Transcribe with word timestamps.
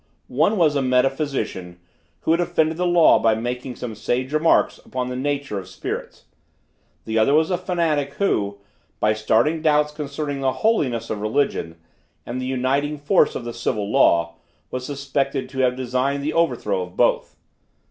One 0.29 0.57
was 0.57 0.75
a 0.75 0.81
metaphysician, 0.81 1.77
who 2.21 2.31
had 2.31 2.39
offended 2.41 2.75
the 2.77 2.87
law 2.87 3.19
by 3.19 3.35
making 3.35 3.75
some 3.75 3.93
sage 3.93 4.33
remarks 4.33 4.79
upon 4.83 5.09
the 5.09 5.15
nature 5.15 5.59
of 5.59 5.67
spirits; 5.67 6.25
the 7.05 7.19
other 7.19 7.35
was 7.35 7.51
a 7.51 7.55
fanatic, 7.59 8.15
who, 8.15 8.57
by 8.99 9.13
starting 9.13 9.61
doubts 9.61 9.91
concerning 9.91 10.39
the 10.41 10.53
holiness 10.65 11.11
of 11.11 11.21
religion 11.21 11.75
and 12.25 12.41
the 12.41 12.47
uniting 12.47 12.97
force 12.97 13.35
of 13.35 13.43
the 13.45 13.53
civil 13.53 13.91
law, 13.91 14.37
was 14.71 14.87
suspected 14.87 15.47
to 15.49 15.59
have 15.59 15.75
designed 15.75 16.23
the 16.23 16.33
overthrow 16.33 16.81
of 16.81 16.95
both. 16.97 17.35